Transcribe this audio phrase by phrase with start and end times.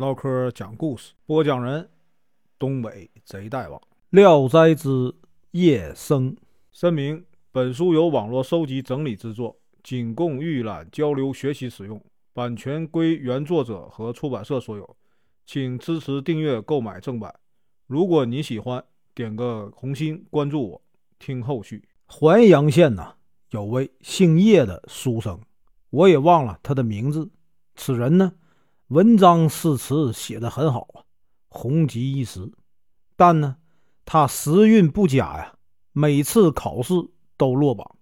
[0.00, 1.86] 唠嗑讲故事，播讲人：
[2.58, 5.14] 东北贼大王，《聊斋之
[5.50, 6.34] 夜生》。
[6.72, 12.02] 声明：本书由网络收集整理制作，仅供预览、交流、学习使用，
[12.32, 14.96] 版权归原作者和出版社所有，
[15.44, 17.34] 请支持订阅、购买正版。
[17.86, 18.82] 如果你喜欢，
[19.14, 20.82] 点个红心，关注我，
[21.18, 21.84] 听后续。
[22.06, 23.16] 淮阳县呐，
[23.50, 25.38] 有位姓叶的书生，
[25.90, 27.30] 我也忘了他的名字。
[27.74, 28.32] 此人呢？
[28.90, 31.06] 文章诗词写得很好啊，
[31.48, 32.50] 红极一时。
[33.14, 33.56] 但呢，
[34.04, 35.54] 他时运不佳呀，
[35.92, 36.94] 每次考试
[37.36, 37.96] 都落榜。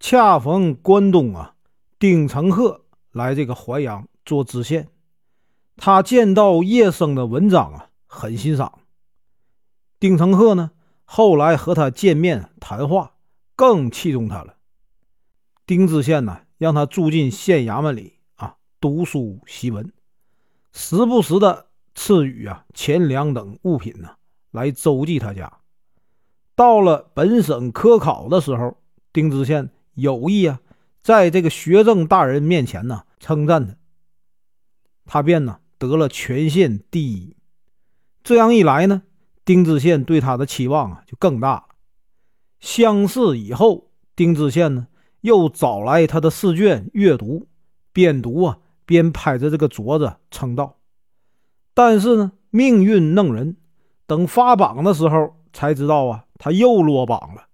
[0.00, 1.54] 恰逢关东啊，
[1.96, 4.88] 丁承鹤来这个淮阳做知县，
[5.76, 8.80] 他见到叶生的文章啊，很欣赏。
[10.00, 10.72] 丁承鹤呢，
[11.04, 13.14] 后来和他见面谈话，
[13.54, 14.56] 更器重他了。
[15.64, 18.14] 丁知县呢，让他住进县衙门里。
[18.82, 19.92] 读书习文，
[20.72, 24.16] 时不时的赐予啊钱粮等物品呢，
[24.50, 25.60] 来周济他家。
[26.56, 28.76] 到了本省科考的时候，
[29.12, 30.60] 丁知县有意啊，
[31.00, 33.76] 在这个学政大人面前呢称赞他，
[35.06, 37.36] 他便呢得了全县第一。
[38.24, 39.04] 这样一来呢，
[39.44, 41.64] 丁知县对他的期望啊就更大了。
[42.58, 44.88] 乡试以后，丁知县呢
[45.20, 47.46] 又找来他的试卷阅读，
[47.92, 48.58] 边读啊。
[48.92, 50.76] 边拍着这个镯子称道，
[51.72, 53.56] 但是呢，命运弄人，
[54.06, 57.46] 等发榜的时候才知道啊，他又落榜了。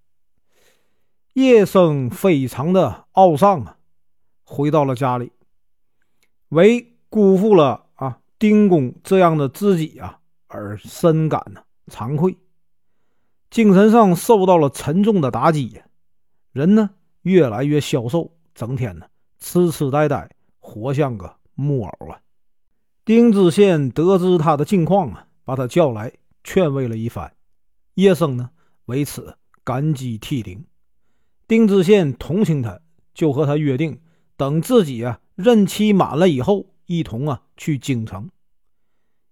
[1.35, 3.79] 叶生非常的懊丧啊，
[4.43, 5.31] 回到了家里，
[6.49, 12.37] 为辜负了啊丁公这样的知己啊而深感呢惭愧，
[13.51, 15.83] 精神上受到了沉重的打击呀，
[16.51, 16.91] 人呢
[17.23, 19.07] 越来越消瘦，整天呢
[19.39, 20.29] 痴痴呆呆。
[20.69, 22.21] 活像个木偶啊！
[23.07, 26.13] 丁知县得知他的境况啊，把他叫来
[26.45, 27.33] 劝慰了一番。
[27.95, 28.51] 叶生呢，
[28.85, 30.67] 为此感激涕零。
[31.47, 32.81] 丁知县同情他，
[33.15, 34.03] 就和他约定，
[34.37, 38.29] 等自己啊任期满了以后，一同啊去京城。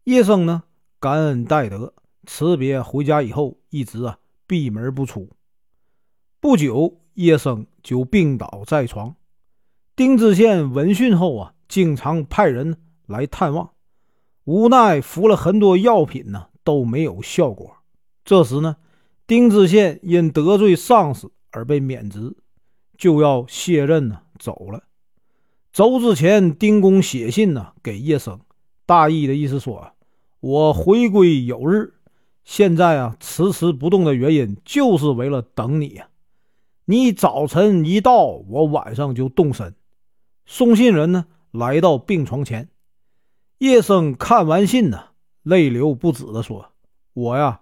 [0.04, 0.62] 叶生呢，
[0.98, 1.92] 感恩戴德，
[2.26, 5.28] 辞别回家以后，一直啊闭门不出。
[6.40, 9.14] 不久，叶生就病倒在床。
[9.96, 12.76] 丁知县闻讯后啊，经常派人
[13.06, 13.70] 来探望，
[14.44, 17.76] 无奈服了很多药品呢，都没有效果。
[18.22, 18.76] 这时呢，
[19.26, 22.36] 丁知县因得罪上司而被免职，
[22.98, 24.82] 就要卸任呢，走了。
[25.72, 28.38] 走之前，丁公写信呢给叶生，
[28.84, 29.92] 大意的意思说
[30.40, 31.94] ：“我回归有日，
[32.44, 36.10] 现在啊迟迟不动的原因，就是为了等你呀。
[36.84, 39.74] 你早晨一到，我晚上就动身。”
[40.46, 42.68] 送信人呢，来到病床前，
[43.58, 45.08] 叶生看完信呢，
[45.42, 46.72] 泪流不止的说
[47.14, 47.60] ：“我呀，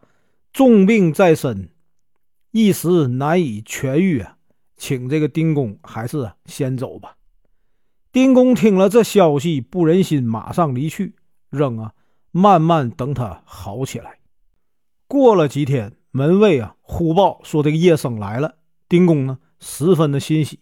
[0.52, 1.70] 重病在身，
[2.50, 4.36] 一时难以痊愈啊，
[4.76, 7.16] 请这个丁公还是先走吧。”
[8.12, 11.16] 丁公听了这消息，不忍心马上离去，
[11.48, 11.94] 仍啊，
[12.30, 14.18] 慢慢等他好起来。
[15.08, 18.56] 过了几天，门卫啊，呼报说这个叶生来了，
[18.88, 20.60] 丁公呢，十分的欣喜。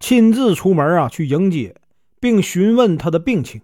[0.00, 1.76] 亲自出门啊，去迎接，
[2.18, 3.60] 并询问他的病情。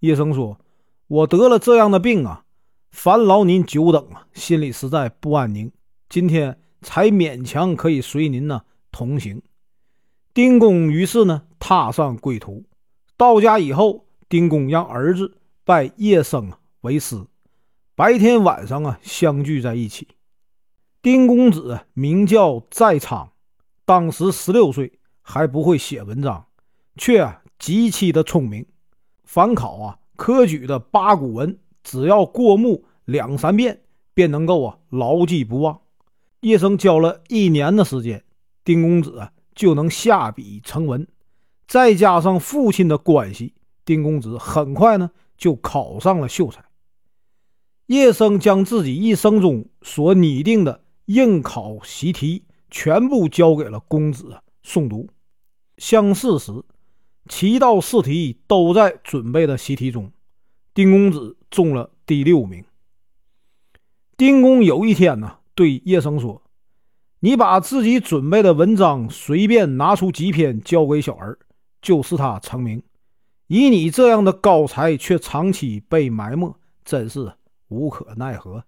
[0.00, 0.60] 叶生说
[1.08, 2.44] ：“我得了这样的病啊，
[2.92, 5.72] 烦劳您久等啊，心里实在不安宁。
[6.08, 8.62] 今天才勉强可以随您呢
[8.92, 9.42] 同行。”
[10.32, 12.64] 丁公于是呢踏上归途。
[13.16, 16.52] 到家以后，丁公让儿子拜叶生
[16.82, 17.24] 为师，
[17.96, 20.06] 白天晚上啊相聚在一起。
[21.02, 23.32] 丁公子名叫在昌，
[23.84, 24.92] 当时十六岁。
[25.28, 26.46] 还不会写文章，
[26.96, 28.64] 却极其的聪明。
[29.24, 33.82] 凡考啊，科举的八股文，只要过目两三遍，
[34.14, 35.80] 便能够啊牢记不忘。
[36.42, 38.22] 叶生教了一年的时间，
[38.64, 41.04] 丁公子啊就能下笔成文。
[41.66, 43.52] 再加上父亲的关系，
[43.84, 46.64] 丁公子很快呢就考上了秀才。
[47.86, 55.08] 叶生将自己一生中所拟定的应考习题全部交给了公子诵读。
[55.78, 56.52] 相似时，
[57.28, 60.10] 七道试题都在准备的习题中。
[60.72, 62.64] 丁公子中了第六名。
[64.16, 66.42] 丁公有一天呢，对叶生说
[67.20, 71.38] ：“你把自己准备的文章随便拿出几篇交给小儿，
[71.82, 72.82] 就使他成名。
[73.46, 77.32] 以你这样的高才，却长期被埋没，真是
[77.68, 78.64] 无可奈何。”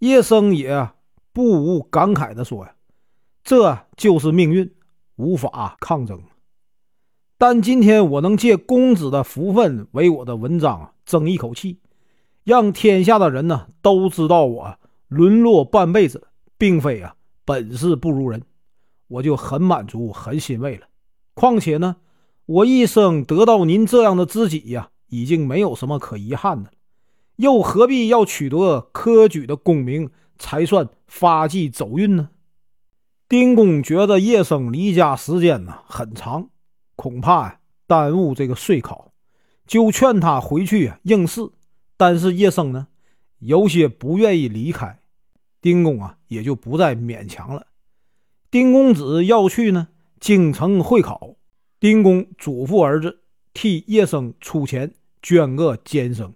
[0.00, 0.90] 叶生也
[1.32, 2.74] 不无感慨地说：“呀，
[3.44, 4.70] 这就是命运。”
[5.20, 6.20] 无法抗争。
[7.36, 11.78] 但今天我能借公子的福分为我的文章争一口气，
[12.44, 14.78] 让天下的人呢都知道我
[15.08, 16.28] 沦落半辈子，
[16.58, 17.14] 并非啊
[17.44, 18.42] 本事不如人，
[19.08, 20.86] 我就很满足，很欣慰了。
[21.34, 21.96] 况且呢，
[22.46, 26.70] 我一生得到您这样的知己呀，已经没有什么可遗憾的，
[27.36, 32.28] 又何必要取得科举的功名才算发迹走运呢？
[33.30, 36.50] 丁公觉得叶生离家时间呢很长，
[36.96, 39.12] 恐怕呀耽误这个岁考，
[39.68, 41.48] 就劝他回去应试。
[41.96, 42.88] 但是叶生呢
[43.38, 44.98] 有些不愿意离开。
[45.60, 47.68] 丁公啊，也就不再勉强了。
[48.50, 49.86] 丁公子要去呢，
[50.18, 51.36] 京城会考。
[51.78, 53.22] 丁公嘱咐儿子
[53.54, 54.92] 替叶生出钱
[55.22, 56.34] 捐个监生。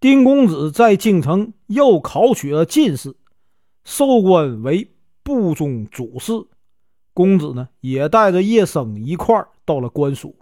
[0.00, 3.14] 丁公子在京城又考取了进士，
[3.84, 4.94] 授官为
[5.28, 6.32] 部中主事。
[7.12, 10.36] 公子呢，也带着叶生一块儿到了官署。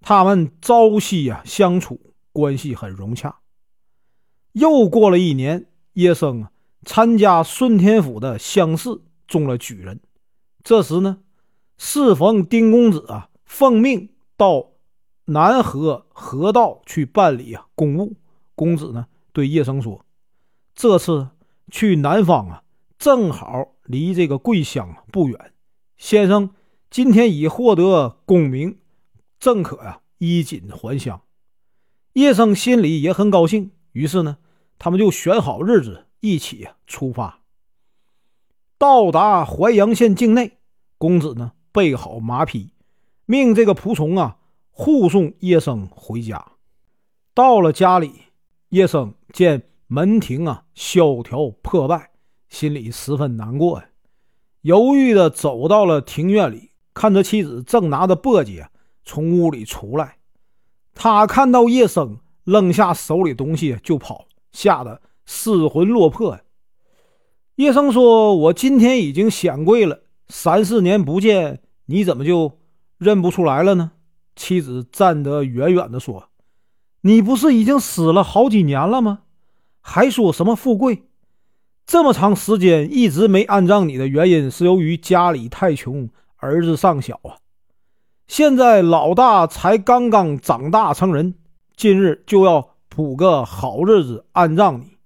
[0.00, 2.00] 他们朝夕啊相处，
[2.32, 3.38] 关系很融洽。
[4.54, 5.66] 又过了一年。
[5.92, 6.50] 叶生啊，
[6.86, 10.00] 参加顺天府的乡试，中了举人。
[10.64, 11.18] 这时呢，
[11.76, 14.08] 适逢丁公子啊奉命
[14.38, 14.70] 到
[15.26, 18.16] 南河河道去办理啊公务。
[18.54, 20.06] 公子呢对叶生说
[20.74, 21.28] ：“这次
[21.70, 22.62] 去南方啊，
[22.98, 25.52] 正好离这个桂乡不远。
[25.96, 26.50] 先生
[26.90, 28.78] 今天已获得功名，
[29.38, 31.22] 正可呀衣锦还乡。”
[32.14, 34.38] 叶生心里也很高兴，于是呢。
[34.84, 37.42] 他们就选好日子，一起出发。
[38.78, 40.58] 到达淮阳县境内，
[40.98, 42.72] 公子呢备好马匹，
[43.26, 44.38] 命这个仆从啊
[44.72, 46.44] 护送叶生回家。
[47.32, 48.12] 到了家里，
[48.70, 52.10] 叶生见门庭啊萧条破败，
[52.52, 53.86] 心里十分难过呀。
[54.60, 58.66] 犹豫的走到了庭院里，看着妻子正拿着簸箕
[59.04, 60.18] 从屋里出来，
[60.94, 64.26] 他看到叶生扔下手里东西就跑。
[64.52, 66.42] 吓得失魂落魄呀。
[67.54, 72.58] 叶生说：“我今天已经显贵了，三四年不见，你怎么就
[72.98, 73.92] 认不出来了呢？”
[74.36, 76.28] 妻子站得远远的说
[77.00, 79.20] ：“你不是已经死了好几年了吗？
[79.80, 81.04] 还说什么富贵？
[81.86, 87.38] 这么长时间一直没安葬你的原因，是由于家里太穷，儿子尚小啊。
[88.26, 91.34] 现在老大才刚刚长大成人，
[91.76, 94.98] 今日就要。”补个好日子安葬你，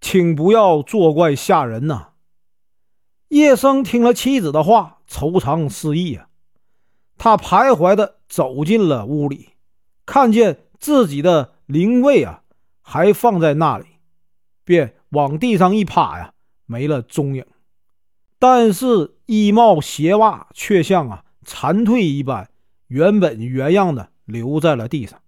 [0.00, 2.10] 请不要作怪吓人呐！
[3.26, 6.28] 叶生听了妻子的话，愁肠失意啊。
[7.18, 9.48] 他徘徊的走进了屋里，
[10.06, 12.42] 看见自己的灵位啊
[12.82, 13.86] 还放在那里，
[14.64, 16.32] 便往地上一趴呀，
[16.66, 17.44] 没了踪影。
[18.38, 22.50] 但是衣帽鞋袜却像啊残退一般，
[22.88, 25.20] 原本原样的留在了地上。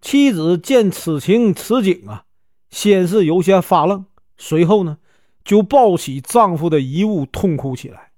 [0.00, 2.24] 妻子见此情此景啊，
[2.70, 4.04] 先是有些发愣，
[4.36, 4.98] 随后呢，
[5.44, 8.12] 就抱起丈夫的遗物痛哭起来。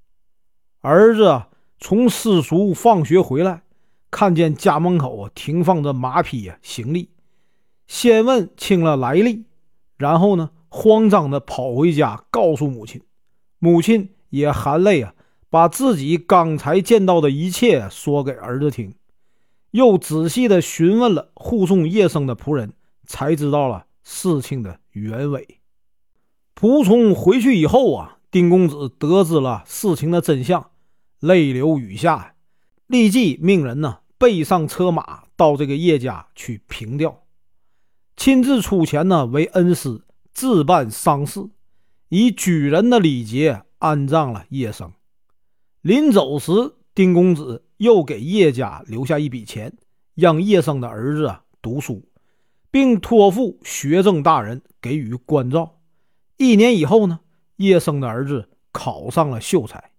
[0.83, 1.49] 儿子啊，
[1.79, 3.62] 从私塾放学回来，
[4.11, 7.09] 看见家门口啊停放着马匹啊行李，
[7.87, 9.45] 先问清了来历，
[10.00, 13.02] 然后呢，慌张的跑回家告诉母亲。
[13.58, 15.12] 母亲也含泪啊，
[15.50, 18.94] 把自己刚才见到的一切说给儿子听。
[19.73, 22.73] 又仔细的询问了护送叶生的仆人，
[23.04, 25.61] 才知道了事情的原委。
[26.59, 30.71] 仆从回去以后啊，丁公子得知了事情的真相，
[31.21, 32.37] 泪流雨下，
[32.87, 37.23] 立即命人呢备上车马到这个叶家去凭吊，
[38.21, 40.03] 亲自出钱呢为恩师
[40.35, 41.41] 置办丧事，
[42.11, 44.93] 以举人的礼节安葬了叶生。
[45.81, 46.53] 临走时，
[46.95, 47.65] 丁公子。
[47.79, 49.75] 又给叶家留下一笔钱，
[50.15, 52.11] 让叶生的儿子啊读书，
[52.71, 55.79] 并托付学政大人给予关照。
[56.37, 57.21] 一年以后呢，
[57.57, 59.93] 叶生的儿子考上了秀才。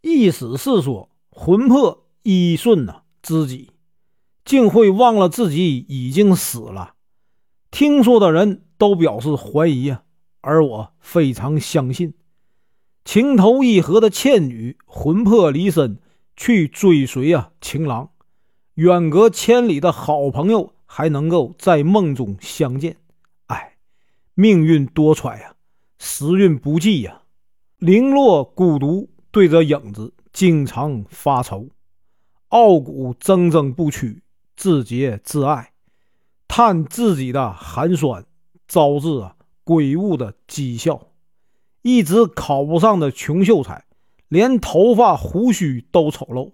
[0.00, 3.70] 意思是说，魂魄依顺呢知己，
[4.44, 6.94] 竟会忘了自己已经死了。
[7.70, 10.02] 听说的人都表示怀疑啊，
[10.40, 12.14] 而我非常相信，
[13.04, 15.98] 情投意合的倩女魂魄离身。
[16.38, 18.10] 去追随啊，情郎，
[18.74, 22.98] 远隔千里的好朋友还能够在梦中相见。
[23.46, 23.78] 哎，
[24.34, 25.54] 命运多舛呀，
[25.98, 27.22] 时运不济呀。
[27.78, 31.70] 零落孤独，对着影子经常发愁，
[32.48, 34.22] 傲骨铮铮不屈，
[34.56, 35.72] 自洁自爱，
[36.56, 38.24] 叹自己的寒酸，
[38.66, 41.08] 招致啊鬼物的讥笑。
[41.82, 43.84] 一直考不上的穷秀才。
[44.28, 46.52] 连头发胡须都丑陋。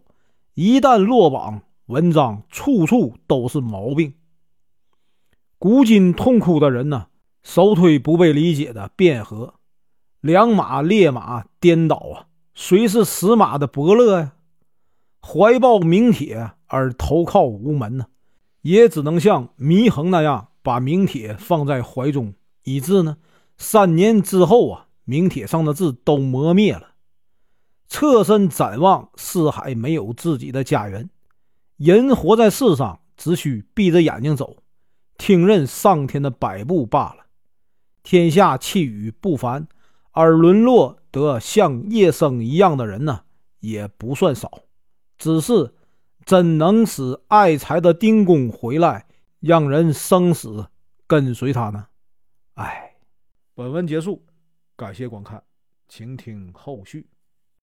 [0.54, 4.14] 一旦落榜，文章处处都是毛病。
[5.56, 7.06] 古今痛哭的人呢，
[7.44, 9.54] 首推不被理解的卞和，
[10.21, 14.32] 两马烈马颠倒啊，谁是死马的伯乐呀？
[15.21, 18.06] 怀抱名帖而投靠无门呢，
[18.62, 23.19] 也只能像祢衡那样把名帖放在怀中，以致呢，
[23.57, 26.95] 三年之后啊，名帖上的字都磨灭了。
[27.88, 31.11] 侧身展望四海，没有自己的家园。
[31.76, 34.57] 人活在世上，只需闭着眼睛走，
[35.19, 37.26] 听任上天的摆布罢了。
[38.02, 39.66] 天下气宇不凡，
[40.12, 43.23] 而沦落得像叶生一样的人呢，
[43.61, 44.61] 也不算少。
[45.19, 45.75] 只是，
[46.24, 49.06] 怎能使爱财的丁公回来，
[49.40, 50.66] 让人生死
[51.06, 51.86] 跟随他呢？
[52.54, 52.94] 哎，
[53.54, 54.24] 本文结束，
[54.76, 55.42] 感谢观看，
[55.88, 57.06] 请听后续。